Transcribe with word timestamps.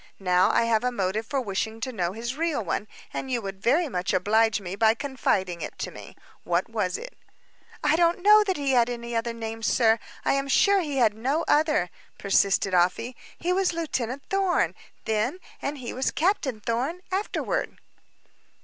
Now, 0.17 0.49
I 0.49 0.63
have 0.63 0.83
a 0.83 0.91
motive 0.91 1.27
for 1.27 1.39
wishing 1.39 1.79
to 1.81 1.93
know 1.93 2.13
his 2.13 2.35
real 2.35 2.65
one, 2.65 2.87
and 3.13 3.29
you 3.29 3.39
would 3.43 3.61
very 3.61 3.87
much 3.87 4.13
oblige 4.15 4.59
me 4.59 4.75
by 4.75 4.95
confiding 4.95 5.61
it 5.61 5.77
to 5.77 5.91
me. 5.91 6.15
What 6.43 6.67
was 6.67 6.97
it?" 6.97 7.15
"I 7.83 7.95
don't 7.95 8.23
know 8.23 8.43
that 8.45 8.57
he 8.57 8.71
had 8.71 8.89
any 8.89 9.15
other 9.15 9.31
name, 9.31 9.61
sir; 9.61 9.99
I 10.25 10.33
am 10.33 10.47
sure 10.47 10.79
he 10.81 10.97
had 10.97 11.13
no 11.13 11.45
other," 11.47 11.91
persisted 12.17 12.73
Afy. 12.73 13.15
"He 13.37 13.53
was 13.53 13.73
Lieutenant 13.73 14.23
Thorn, 14.27 14.73
then 15.05 15.37
and 15.61 15.77
he 15.77 15.93
was 15.93 16.09
Captain 16.09 16.61
Thorn, 16.61 17.01
afterward." 17.11 17.77